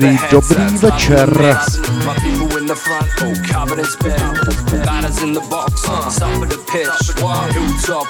[0.00, 0.44] Hilltop,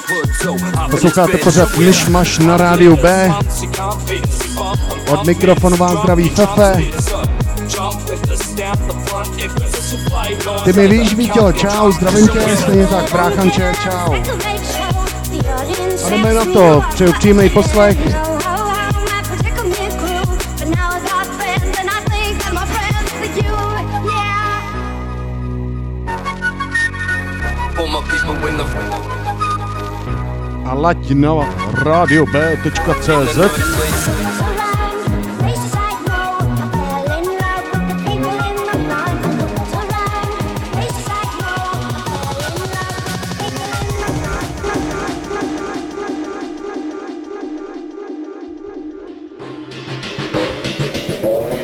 [0.08, 0.56] hood, so
[0.90, 3.32] Posloucháte pořád Myšmaš na rádiu B.
[5.08, 6.82] Od mikrofonu vám zdraví Fefe.
[10.64, 14.14] Ty mi víš, Víťo, čau, zdravím tě, stejně tak, bráchanče, čau.
[16.04, 18.31] A jdeme na to, přeju příjemný poslech.
[30.82, 31.46] A laď na
[31.86, 33.38] radio.b.cz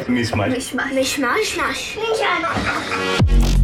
[0.08, 0.48] Myšmaš.
[0.48, 0.92] Myšmaš.
[0.94, 1.98] Myšmaš.
[1.98, 3.57] Myšmaš.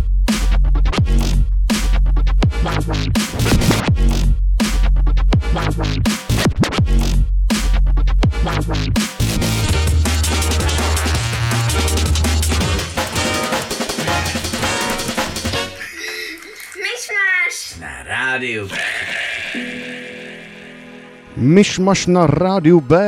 [21.54, 22.98] Myšmaš na rádiu B.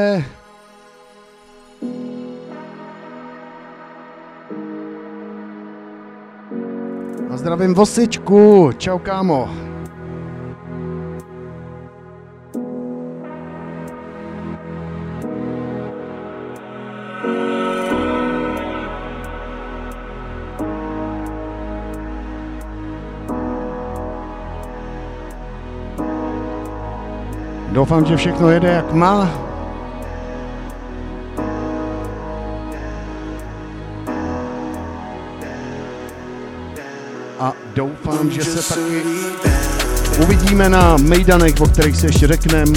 [7.31, 9.51] A zdravím Vosičku, čau kámo.
[27.77, 29.31] Doufám, že všechno jede jak má.
[37.41, 39.03] A doufám, že se taky
[40.23, 42.73] uvidíme na mejdanech, o kterých se ještě řekneme.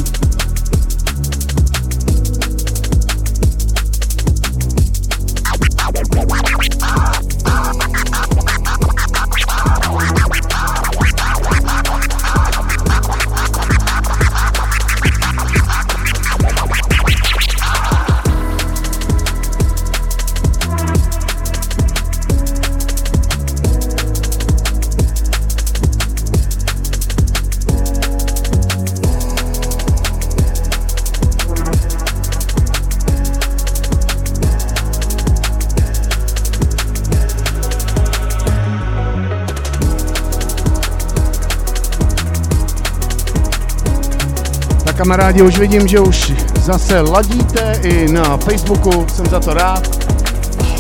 [45.10, 50.06] Kamarádi, už vidím, že už zase ladíte i na Facebooku, jsem za to rád.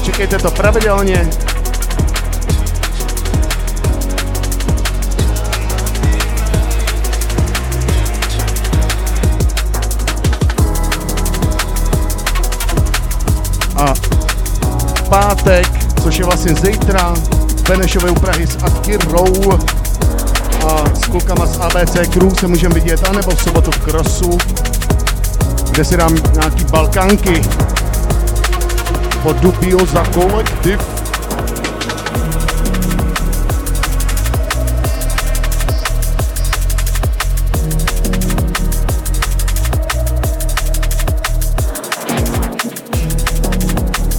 [0.03, 1.29] Čekejte to pravidelně.
[13.75, 13.93] A
[15.09, 15.67] pátek,
[16.03, 17.13] což je vlastně zítra,
[17.57, 19.59] v Benešově u Prahy s Akirou
[21.09, 24.37] klukama z ABC Crew se můžeme vidět, anebo v sobotu v Krosu,
[25.71, 27.41] kde si dám nějaký balkanky
[29.23, 30.79] pod Dupio za kolektiv.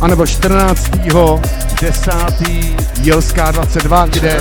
[0.01, 0.91] A nebo 14.
[1.81, 2.11] 10.
[3.03, 4.41] Jelská 22, kde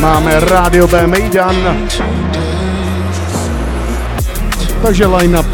[0.00, 1.56] máme Radio B Mejdan.
[4.82, 5.46] Takže line-up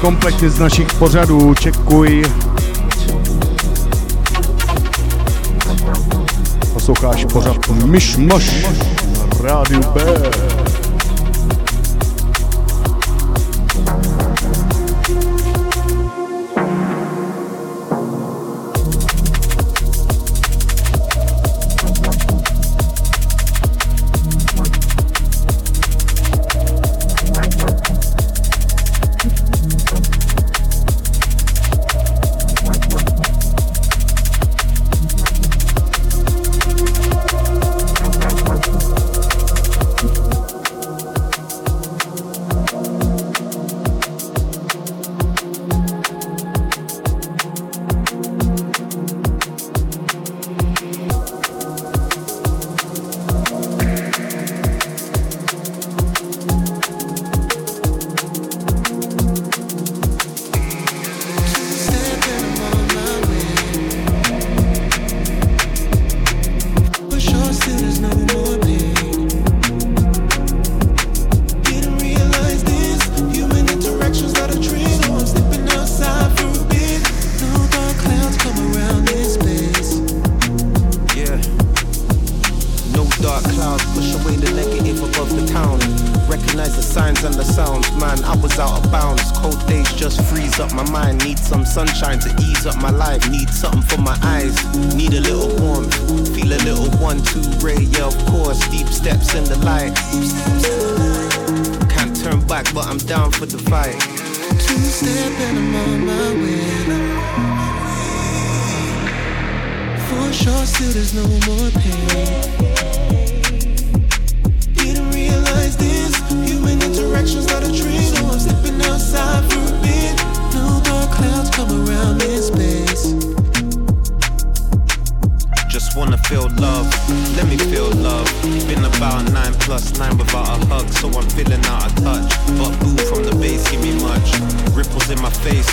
[0.00, 2.24] kompletně z našich pořadů, čekuj.
[6.72, 10.65] Posloucháš pořad Myšmaš na Rádiu B.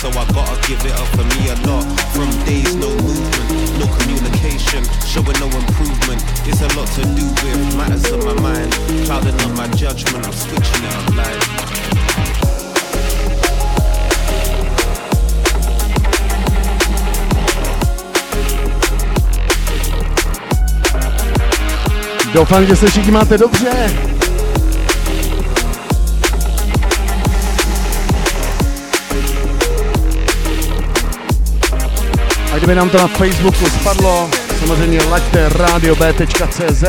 [0.04, 1.84] so I gotta give it up for me a lot.
[2.12, 6.20] From days, no movement, no communication, showing no improvement.
[6.44, 8.70] It's a lot to do with matters of my mind,
[9.06, 10.26] clouding up my judgment.
[10.26, 11.64] I'm switching it up like.
[22.34, 24.13] Doufám, že se všichni máte dobře.
[32.54, 36.84] A kdyby nám to na Facebooku spadlo, samozřejmě laďte radio.b.cz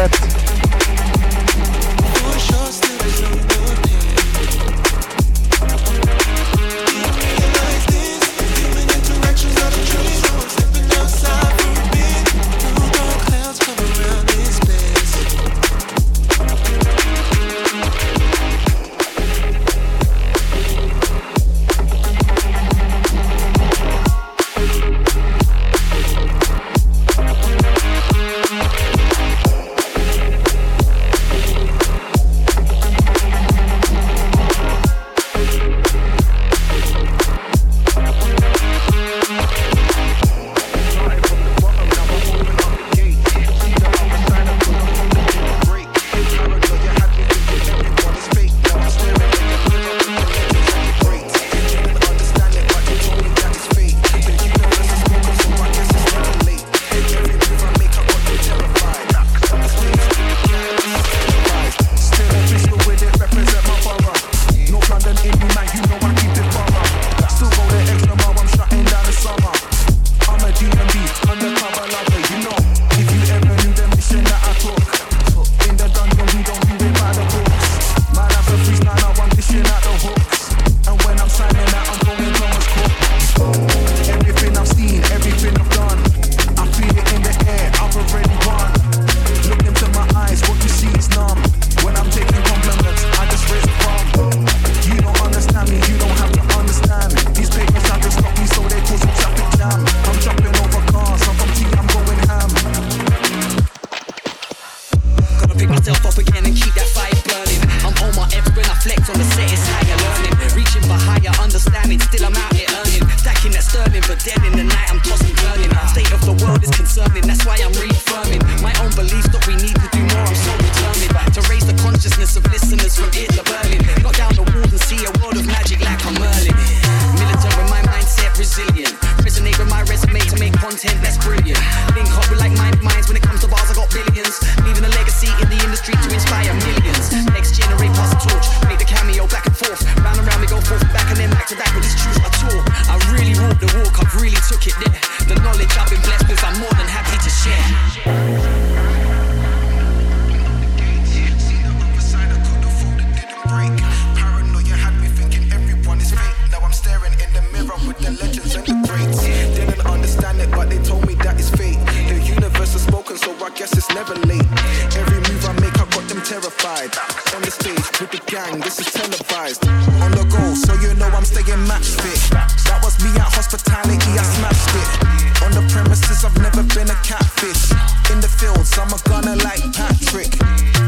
[178.65, 180.33] Some are gonna like Patrick.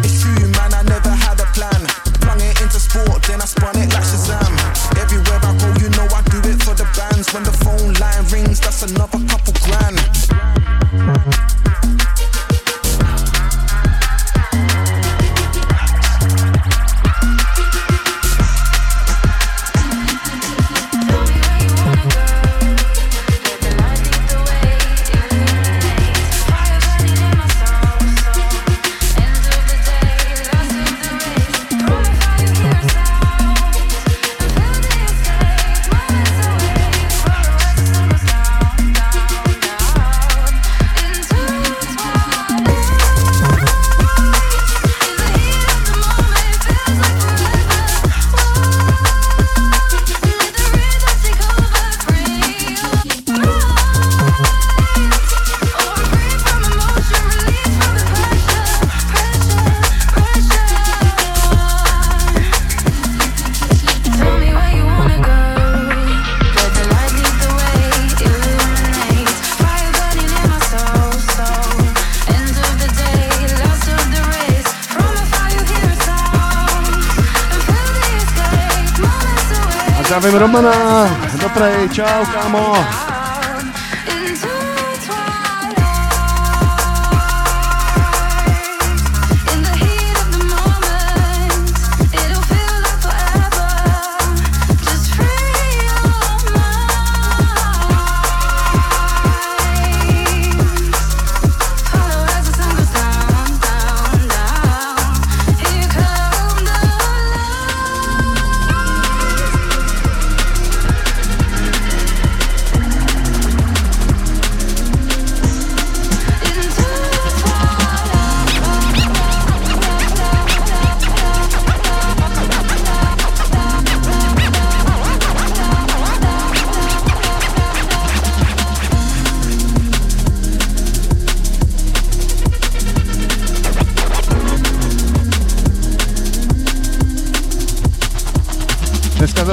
[0.04, 1.37] It's true, man, I never had
[80.38, 81.10] Romana.
[81.42, 83.07] Dobrý, čau, kámo.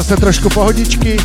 [0.04, 1.16] zase trošku pohodičky.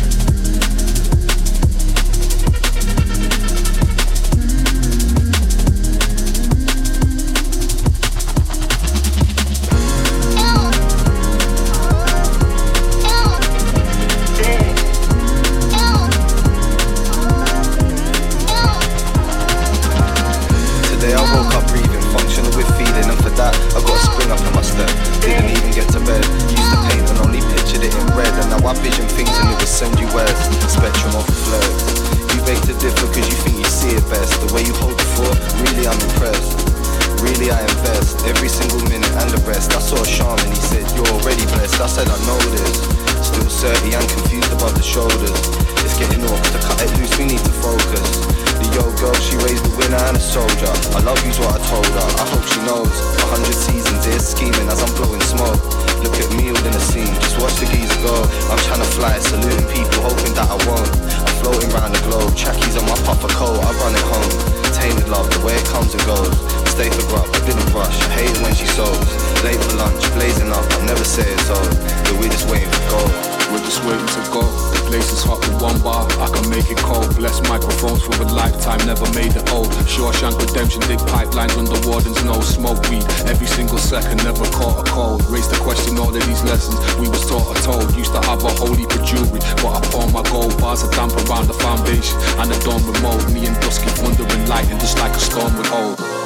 [75.70, 77.14] one bar, I can make it cold.
[77.16, 79.70] Bless microphones for a lifetime, never made it old.
[79.86, 82.40] Shawshank Redemption, dig pipelines when the wardens know.
[82.40, 85.24] Smoke weed every single second, never caught a cold.
[85.30, 87.94] Raised the question, all of these lessons we was taught or told.
[87.96, 91.14] Used to have a holy for jewelry, but I found my gold bars are damp
[91.28, 92.16] around the foundation.
[92.38, 95.66] And the dawn remote, me and Dusky wondering light, and just like a storm would
[95.66, 96.19] hold.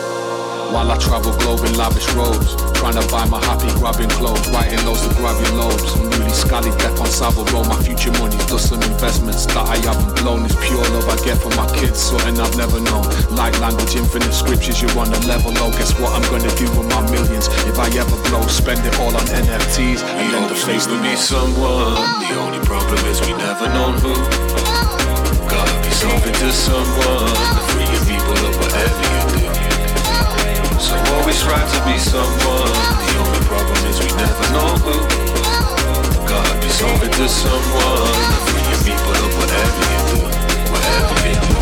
[0.73, 4.79] While I travel globe in lavish robes, trying to buy my happy grabbing clothes, writing
[4.79, 5.97] to grab your lobes.
[5.97, 10.15] Newly scally death on Savile Row, my future money's does some investments that I haven't
[10.23, 10.45] blown.
[10.45, 13.05] It's pure love I get from my kids, something I've never known.
[13.35, 15.71] Like language, infinite scriptures, you're on a level low.
[15.73, 17.49] Guess what I'm gonna do with my millions?
[17.67, 21.17] If I ever blow, spend it all on NFTs and then the face will be
[21.17, 21.99] someone.
[22.25, 24.15] The only problem is we never known who.
[25.49, 27.33] Gotta be something to someone,
[27.73, 29.64] freeing people up whatever you do.
[30.79, 32.73] So always try to be someone.
[33.07, 34.97] The only problem is we never know who.
[36.27, 38.15] God be solving to someone.
[38.47, 40.19] For your people whatever you do,
[40.73, 41.55] whatever you do,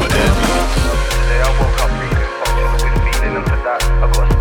[0.00, 0.88] whatever you do.
[1.14, 4.35] Today I woke up feeling functional with feeling and for that I got.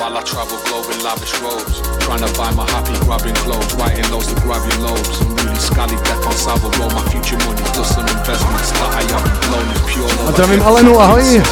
[0.00, 1.76] While I travel globe in lavish robes.
[2.00, 5.60] Trying to buy my happy grabbing clothes Writing loads to grab your lobes I'm really
[5.60, 7.60] scally deck on Savile My future money.
[7.76, 10.32] Plus some investments That I haven't blown is pure love.
[10.32, 11.42] Zdravím Alenu, ahoj!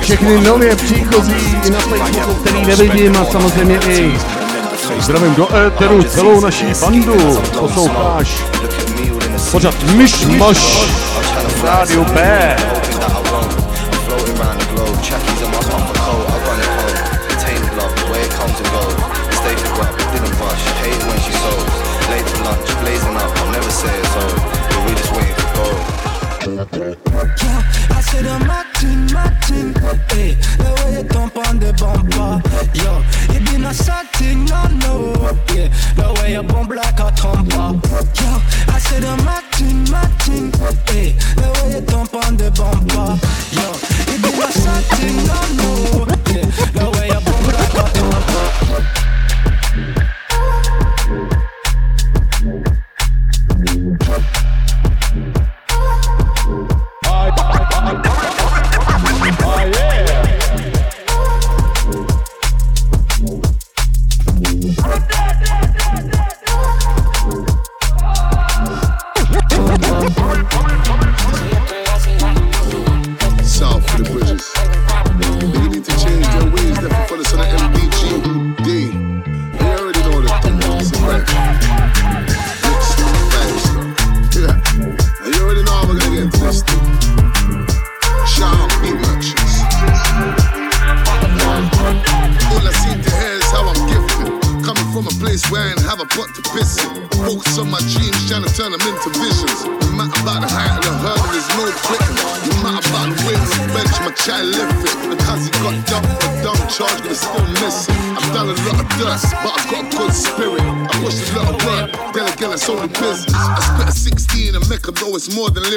[0.00, 4.18] Všechny nově příchozí i na Facebooku, který nevidím a samozřejmě i
[4.98, 7.40] zdravím do éteru celou naší bandu.
[7.58, 8.42] Posloucháš
[9.50, 10.88] pořád Myš Moš
[11.62, 12.56] Rádio B.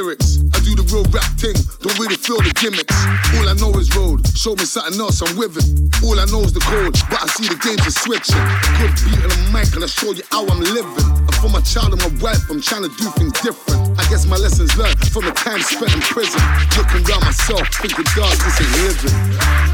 [0.09, 0.41] lyrics.
[0.53, 1.53] I do the real rap thing,
[1.85, 2.97] don't really feel the gimmicks.
[3.37, 5.65] All I know is road, show me something else, I'm with it.
[6.01, 8.41] All I know is the code, but I see the games are switching.
[8.81, 11.05] Good beat on the mic, and I show you how I'm living.
[11.13, 14.01] And for my child and my wife, I'm trying to do things different.
[14.01, 16.41] I guess my lessons learned from the time spent in prison.
[16.73, 19.13] Looking around myself, thinking, dog, this ain't living.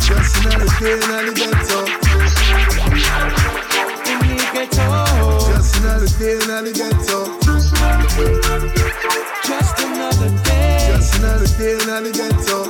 [0.03, 1.79] Just another day in the ghetto.
[5.47, 7.64] Just another day in the ghetto.
[9.43, 10.87] Just another day.
[10.87, 12.63] Just another day in the ghetto.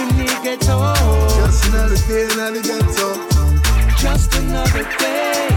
[0.00, 0.76] In the ghetto.
[1.36, 3.08] Just another day in the ghetto.
[3.98, 5.48] Just another day.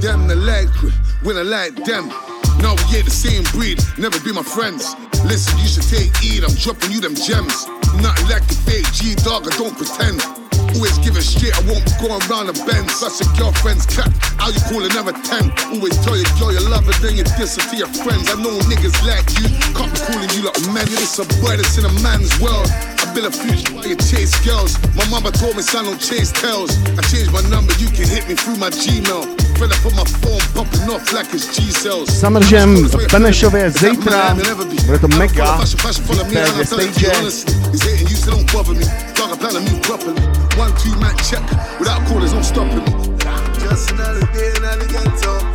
[0.00, 0.68] Them the like
[1.22, 2.08] when I like them.
[2.60, 4.94] Now we ain't the same breed, never be my friends.
[5.24, 7.66] Listen, you should take heed, I'm dropping you them gems.
[8.00, 10.20] Nothing like a fake G dog, I don't pretend.
[10.74, 12.90] Always give it straight, I won't be going round the bend.
[12.90, 15.50] Such a girlfriend's cat, how you call it never 10.
[15.74, 18.30] Always tell your girl you love her, then you diss her to your friends.
[18.30, 20.88] I know niggas like you, can't be calling you like.
[20.88, 22.68] You're just a boy that's in a man's world
[23.14, 24.78] been abused by you chase girls.
[24.96, 26.70] My mama told me, son, don't chase tails.
[26.98, 29.24] I changed my number, you can hit me through my Gmail.
[32.20, 34.36] Summer Jam v Benešově zítra,
[34.86, 35.60] bude to mega,
[36.24, 37.06] víte, new stage.
[40.58, 41.42] One, two, man, check.
[41.78, 43.16] Without callers, no stopping me.
[43.70, 45.49] Just another day, another ghetto.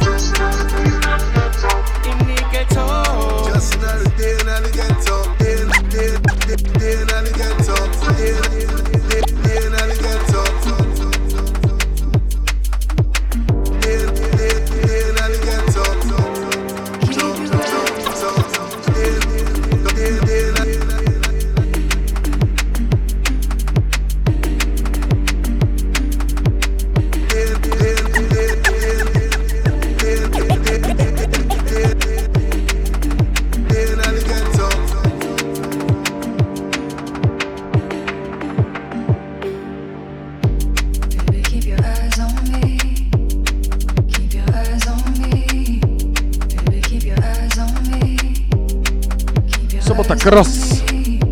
[50.25, 50.83] Cross.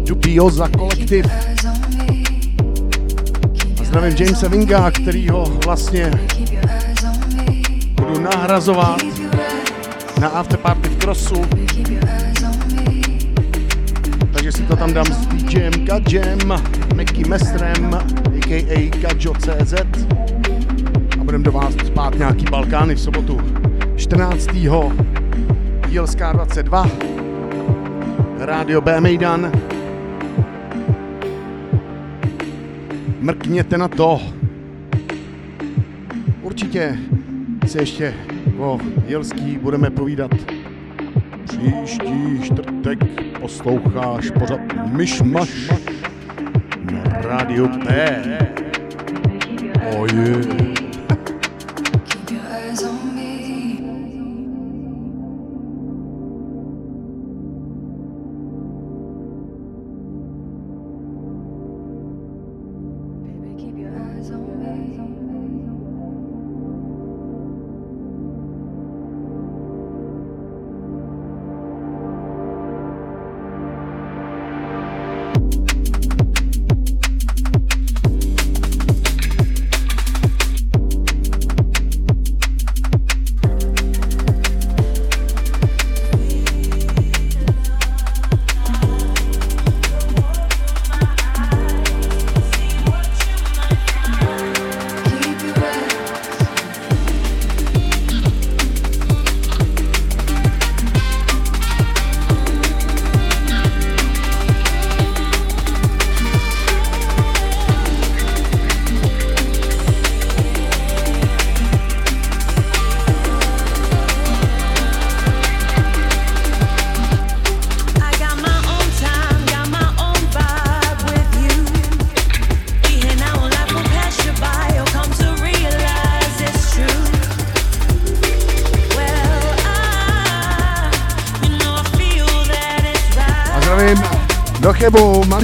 [0.06, 1.25] Dubioza kolektiv.
[3.82, 4.91] A zdravím Jamesa Winga, me.
[4.91, 6.12] kterýho vlastně
[7.95, 9.01] budu nahrazovat
[10.21, 11.45] na afterparty v Crossu.
[14.34, 16.53] Takže si to tam dám s DJem Gadžem,
[16.95, 18.89] Meky Mestrem, a.k.a.
[18.99, 19.73] Gadjo.cz
[21.21, 23.41] a budem do vás spát nějaký Balkány v sobotu
[23.95, 24.47] 14.
[25.88, 27.12] Jílská 22
[28.45, 29.51] Rádio B Mejdan.
[33.19, 34.21] Mrkněte na to.
[36.41, 36.97] Určitě
[37.67, 38.13] si ještě
[38.58, 40.32] o Jelský budeme povídat.
[41.43, 42.99] Příští čtvrtek
[43.41, 44.60] posloucháš pořad
[44.91, 45.69] Myšmaš
[46.91, 48.52] na rádiu P.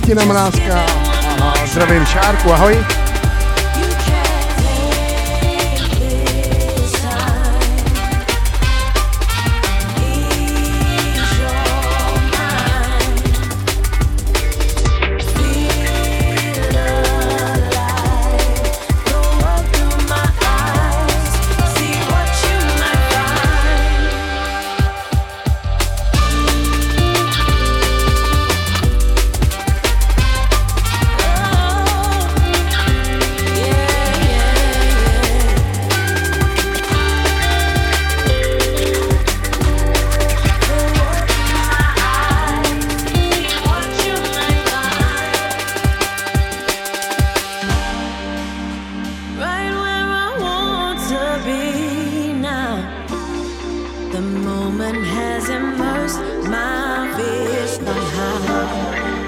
[0.10, 0.86] Martina Mrázka
[1.42, 2.86] a zdravím Šárku, ahoj.
[54.20, 59.19] The moment has immersed my fears somehow.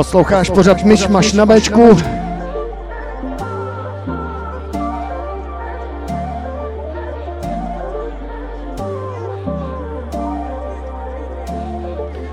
[0.00, 1.96] Posloucháš pořád Myšmaš na bečku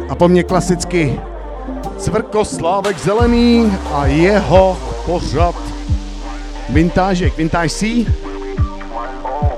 [0.10, 1.20] A po mně klasicky
[1.98, 5.56] Cvrkoslávek Zelený a jeho pořad
[6.70, 8.06] Vintážek, Vintáž C.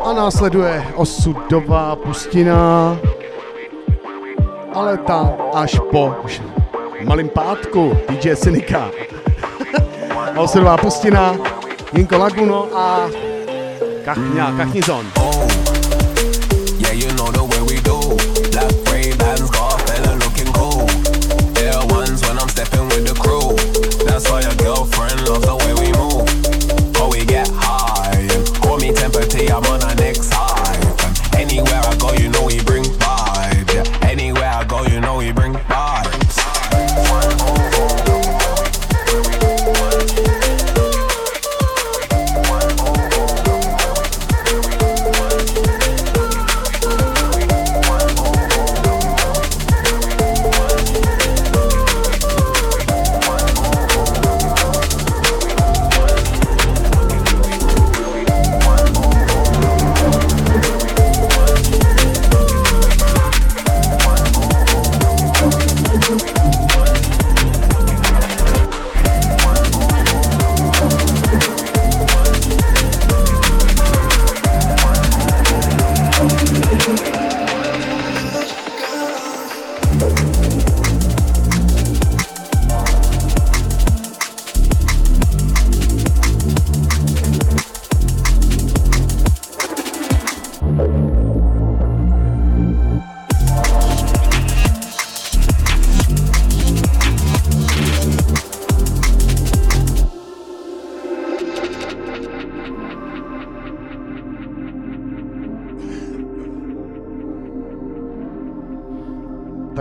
[0.02, 2.98] A následuje osudová pustina,
[4.74, 6.16] ale ta až po
[7.10, 8.94] malým pátku DJ Synika.
[10.38, 11.34] Oserová pustina,
[11.90, 13.10] Jinko Laguno a
[14.06, 15.06] Kachňa, Kachnizon.
[15.18, 15.42] Oh,
[16.78, 17.49] yeah, you know the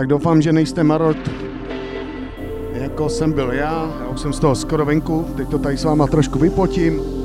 [0.09, 1.17] doufám, že nejste marot,
[2.73, 3.97] jako jsem byl já.
[4.01, 7.18] Já už jsem z toho skoro venku, teď to tady s váma trošku vypotím.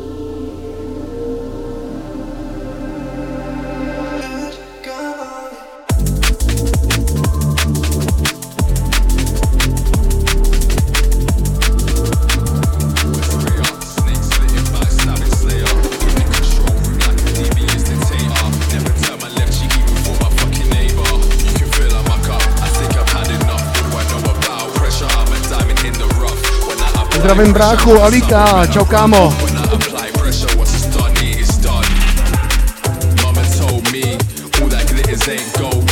[27.44, 29.36] zdravím bráchu Alita, čau kámo.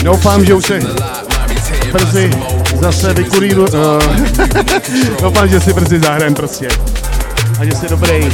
[0.03, 0.81] Doufám, že už se
[1.93, 2.31] brzy
[2.81, 3.63] zase vykurýru.
[3.63, 4.03] Uh,
[4.39, 6.69] eh, doufám, že si brzy zahrajem prostě.
[7.61, 8.33] A že jsi dobrý.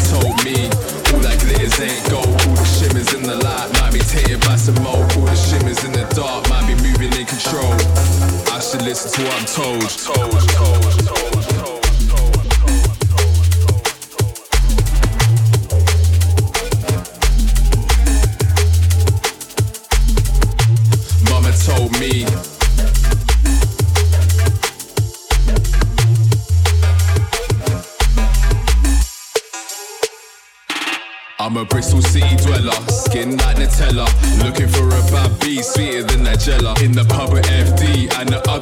[8.88, 9.82] listen to what I'm told.
[9.82, 11.07] I'm told, told, told.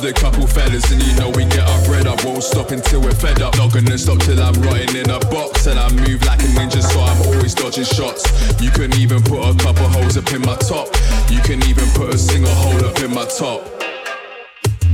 [0.07, 2.25] Other couple fellas, and you know we get our bread up.
[2.25, 3.57] Won't stop until we're fed up.
[3.57, 6.81] Not gonna stop till I'm rotting in a box, and I move like a ninja,
[6.81, 8.23] so I'm always dodging shots.
[8.62, 10.87] You can even put a couple holes up in my top.
[11.29, 13.66] You can even put a single hole up in my top.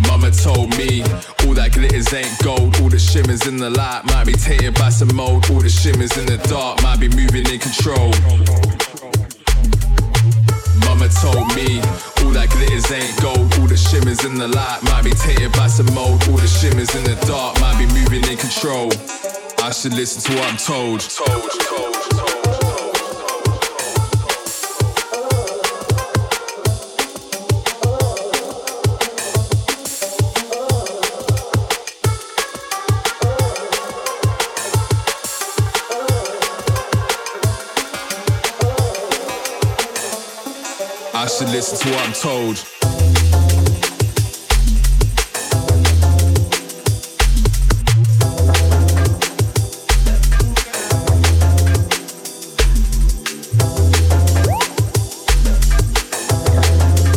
[0.08, 1.02] Mama told me
[1.44, 2.80] all that glitters ain't gold.
[2.80, 5.50] All the shimmers in the light might be tainted by some mold.
[5.50, 8.81] All the shimmers in the dark might be moving in control.
[11.20, 11.78] Told me
[12.22, 13.52] all that glitters ain't gold.
[13.58, 16.22] All the shimmers in the light might be tainted by some mold.
[16.28, 18.90] All the shimmers in the dark might be moving in control.
[19.62, 21.00] I should listen to what I'm told.
[21.00, 22.01] told, told,
[41.22, 42.66] I should listen to what I'm told.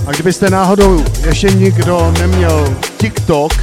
[0.07, 3.53] A kdybyste náhodou ještě nikdo neměl TikTok,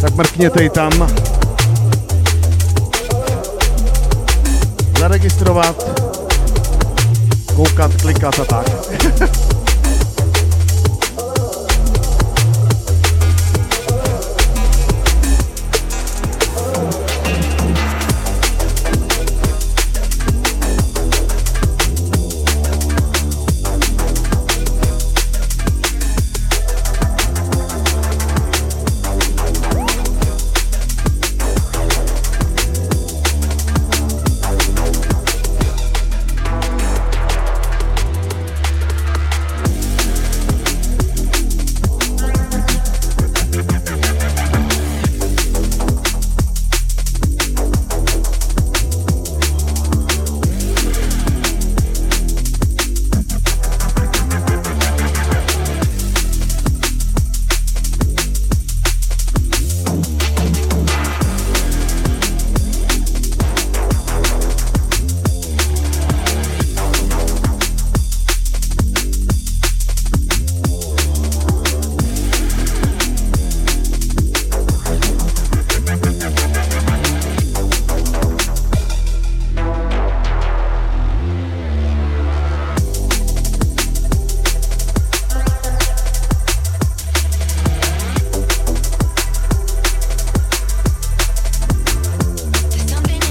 [0.00, 1.37] tak mrkněte i tam.
[4.98, 6.00] Zaregistrovat,
[7.56, 8.66] koukat, klikat a tak.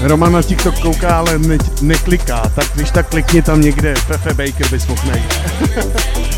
[0.08, 4.68] Roman na TikTok kouká, ale ne, nekliká, tak když tak klikni tam někde, Pepe Baker
[4.70, 5.12] bys mohl.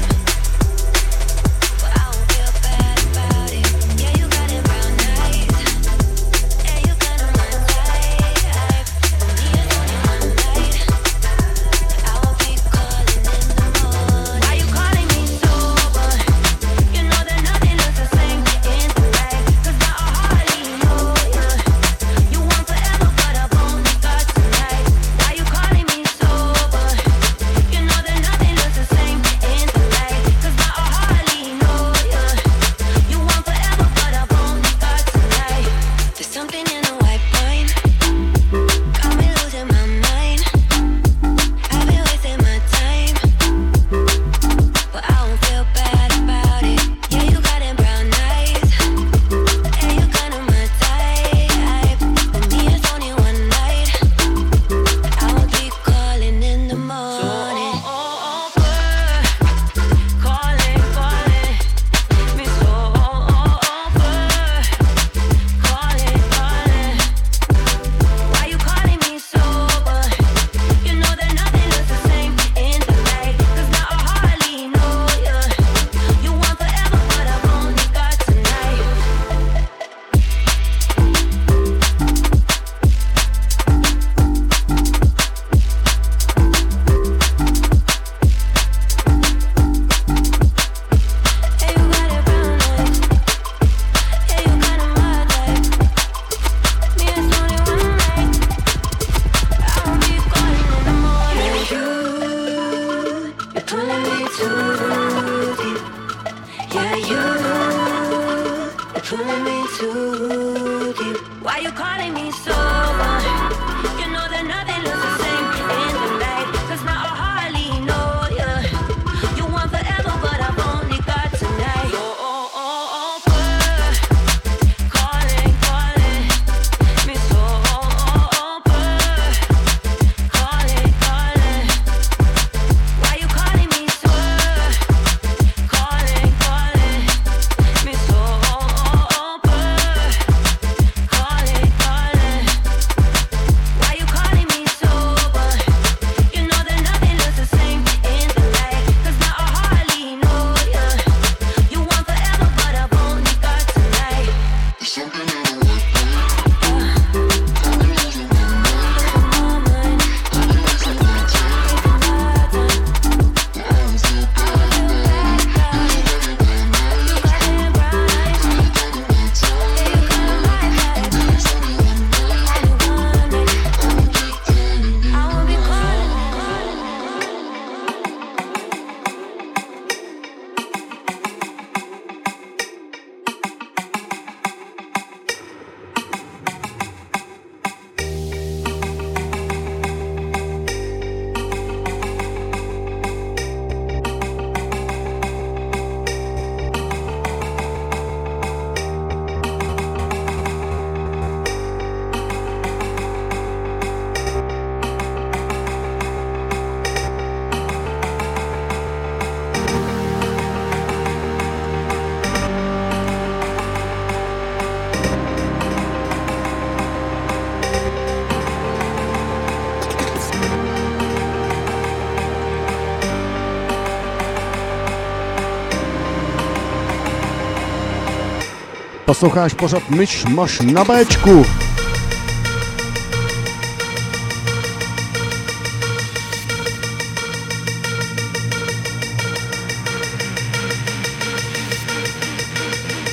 [229.10, 231.46] Posloucháš pořád Myš Maš na Bčku.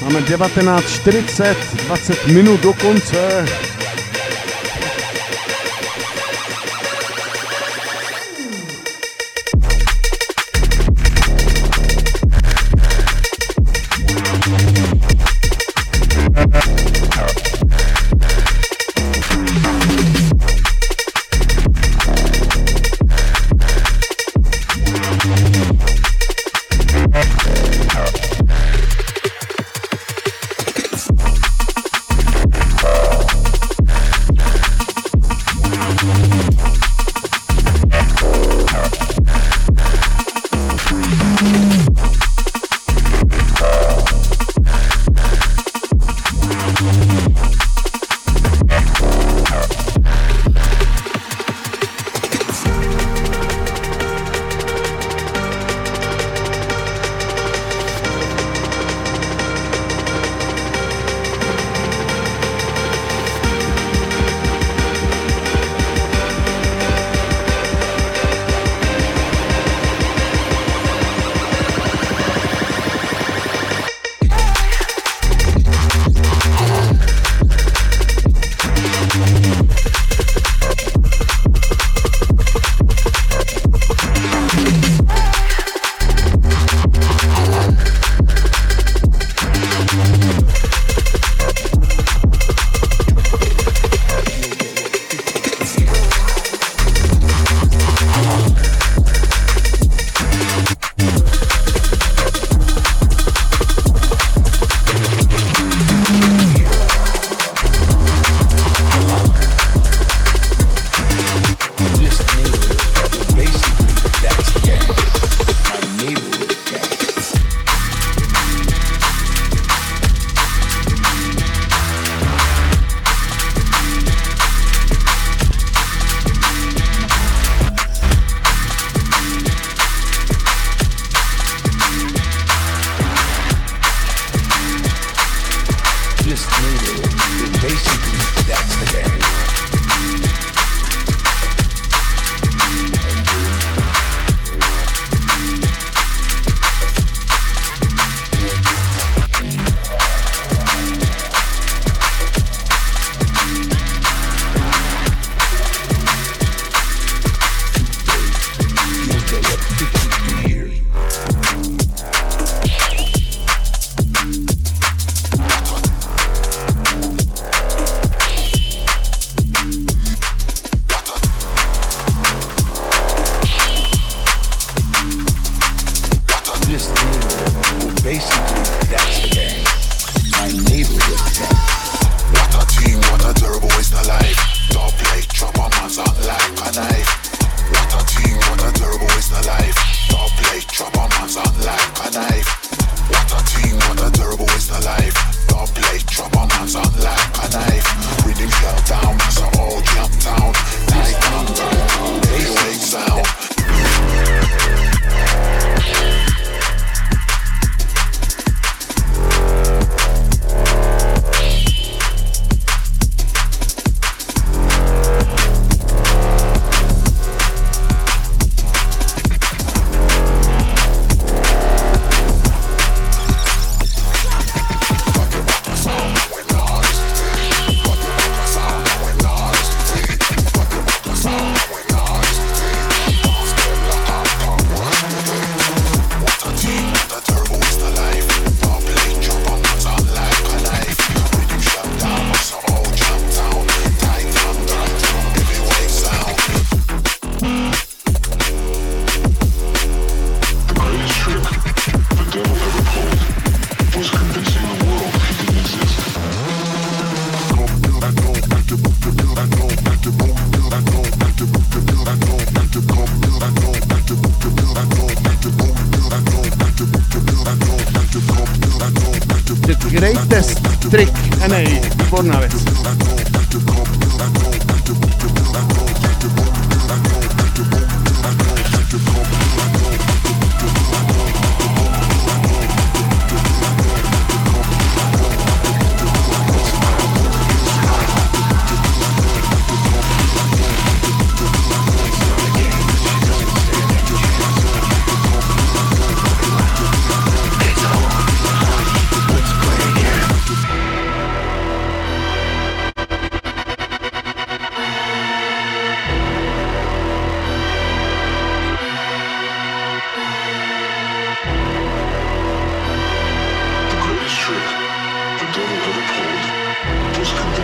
[0.01, 1.55] Máme 19.40,
[1.87, 3.45] 20 minut do konce.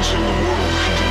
[0.04, 1.03] In the world.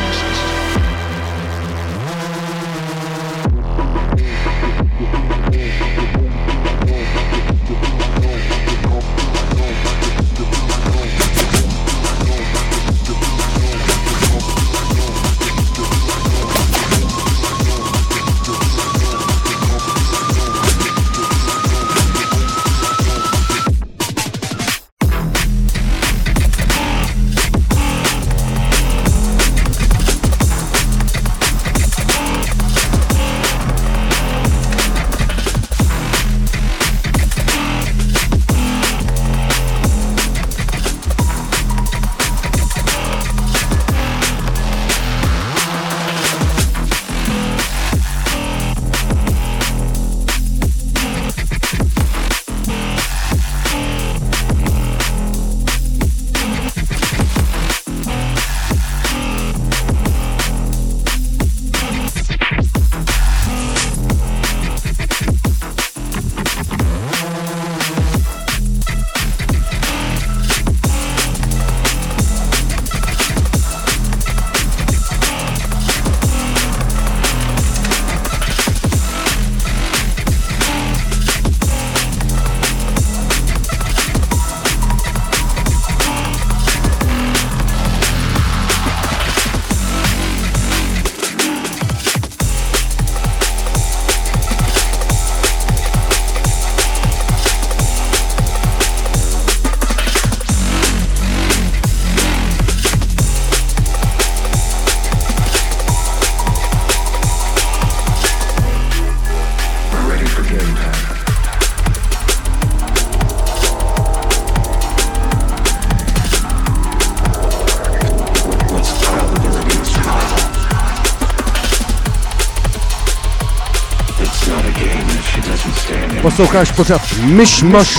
[126.32, 127.98] Posloucháš pořád Myšmaš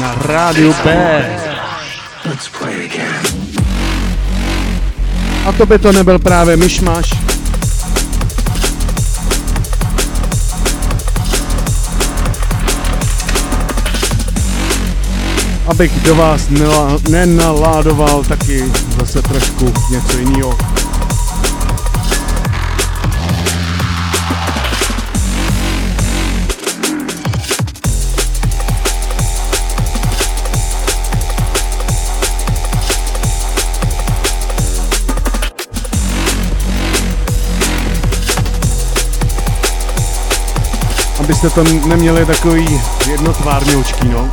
[0.00, 1.38] na rádiu B.
[5.46, 7.10] A to by to nebyl právě Myšmaš.
[15.66, 16.48] Abych do vás
[17.08, 18.64] nenaládoval taky
[18.98, 20.58] zase trošku něco jiného.
[41.46, 42.80] abyste tam neměli takový
[43.10, 44.30] jednotvárňoučký, no.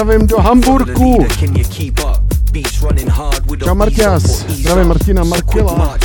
[0.00, 1.26] Zdravím do Hamburku.
[3.64, 5.98] Čau Martias, zdravím Martina Markila.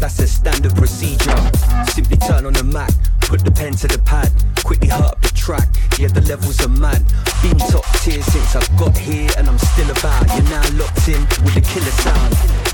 [0.00, 1.50] That's a standard procedure.
[1.94, 2.90] Simply turn on the Mac,
[3.28, 4.30] put the pen to the pad,
[4.64, 5.68] quickly hurt up the track.
[5.98, 7.02] Yeah, the levels are mad.
[7.42, 10.26] Been top tier since I got here, and I'm still about.
[10.34, 12.73] You're now locked in with the killer sound.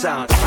[0.00, 0.39] sound.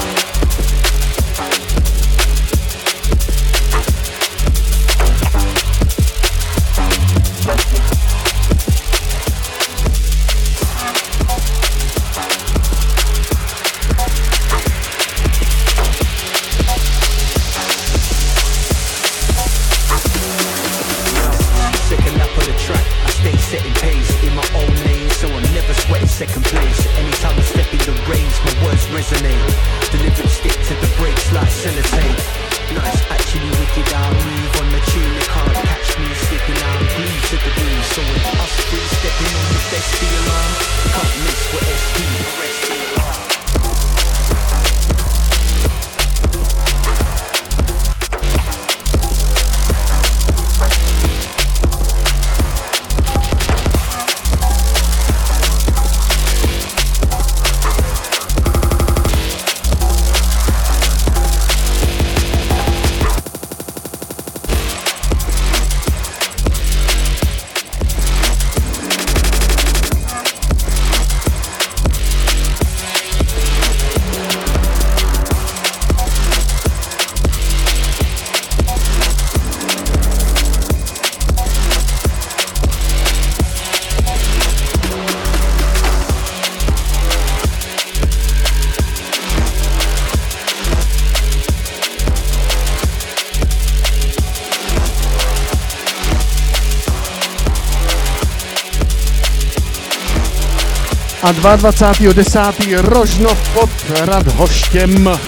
[101.23, 102.79] a 22.10.
[102.81, 105.19] Rožnov pod Radhoštěm,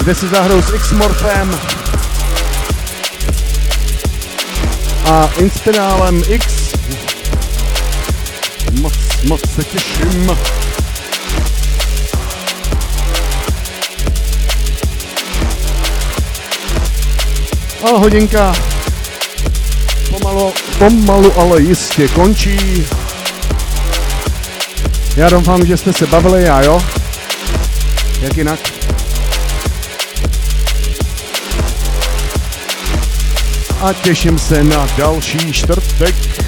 [0.00, 1.60] kde si zahrou s X-Morfem
[5.04, 6.74] a Inspirálem X.
[8.80, 10.36] Moc, moc se těším.
[17.84, 18.54] A hodinka
[20.10, 22.86] pomalu, pomalu ale jistě končí.
[25.16, 26.82] Já doufám, že jste se bavili, já jo.
[28.20, 28.60] Jak jinak?
[33.80, 36.41] A těším se na další čtvrtek.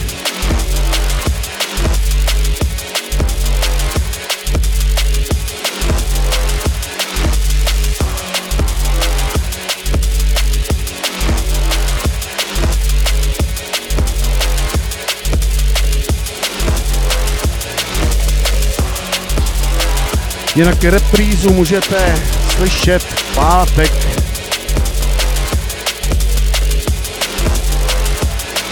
[20.54, 22.14] Jinak reprízu můžete
[22.48, 23.92] slyšet v pátek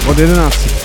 [0.07, 0.82] od 11.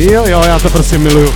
[0.00, 1.32] Jo, jo, já to prostě miluju.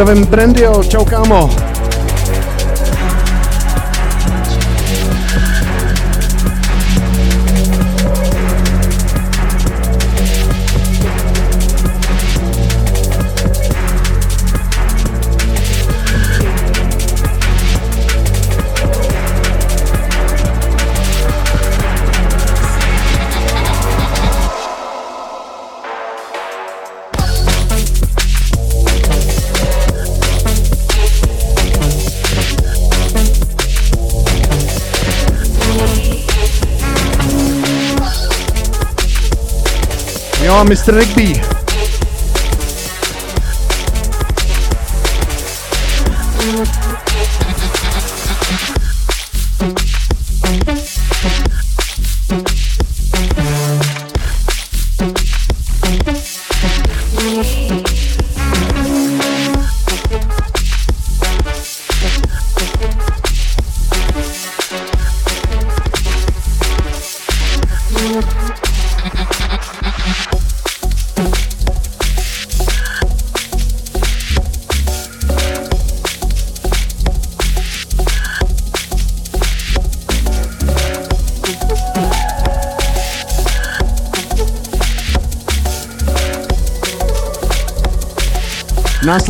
[0.00, 1.69] Zdravím Brandio, čau kámo.
[40.64, 40.92] Mr.
[40.92, 41.59] Rigby.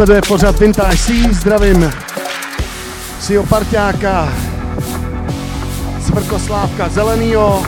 [0.00, 1.92] Následuje pořad Vintage C, zdravím
[3.20, 4.32] svýho parťáka
[6.06, 7.66] Svrkoslávka Zelenýho.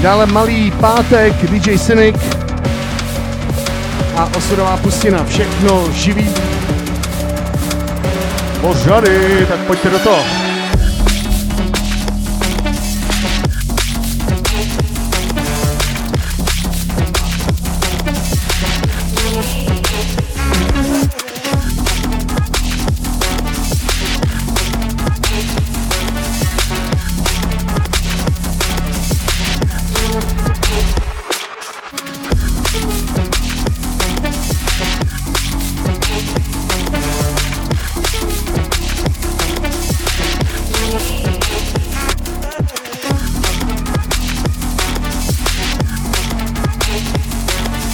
[0.00, 2.16] Dále malý pátek, DJ Cynic
[4.16, 6.34] a osudová pustina, všechno živý.
[8.60, 10.37] Pořady, tak pojďte do toho.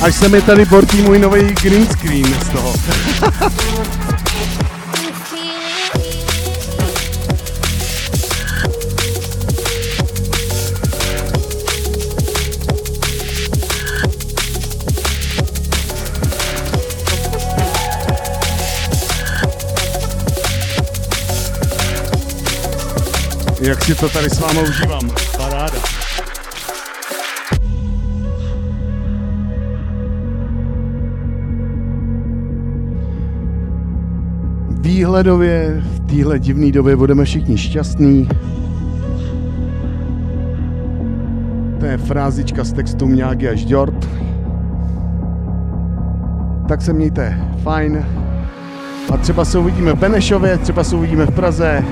[0.04, 2.74] Až se mi tady bortí můj nový green screen z toho.
[23.60, 25.33] Jak si to tady s vámi užívám.
[34.94, 38.28] Výhledově v téhle divné době budeme všichni šťastní.
[41.80, 44.08] To je frázička z textu Mňágy až Dort.
[46.68, 48.06] Tak se mějte fajn.
[49.12, 51.84] A třeba se uvidíme v Benešově, třeba se uvidíme v Praze,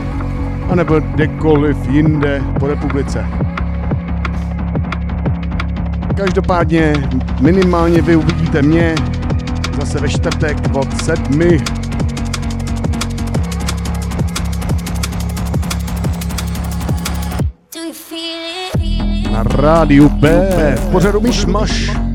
[0.71, 3.27] anebo kdekoliv jinde po republice.
[6.17, 6.95] Každopádně
[7.41, 8.95] minimálně vy uvidíte mě
[9.81, 11.59] zase ve čtvrtek od sedmi.
[19.63, 21.87] Rádiu B, v pořadu Myšmaš.
[21.87, 22.12] Tak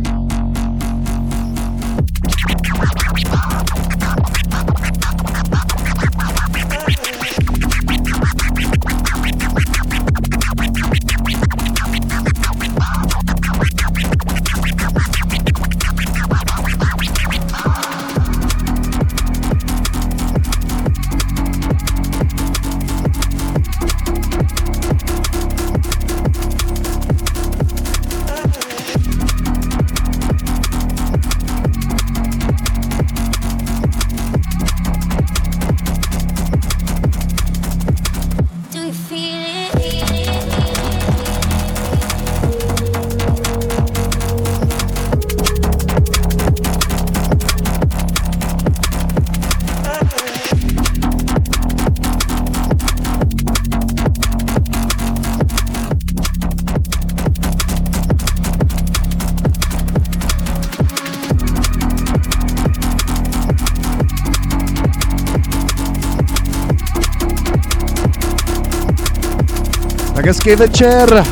[70.48, 71.24] hezký večer.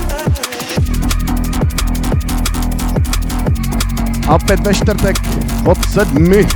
[4.28, 5.16] A opět ve čtvrtek
[5.66, 6.47] od sedmi.